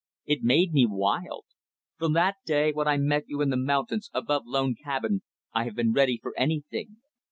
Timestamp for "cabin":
4.73-5.21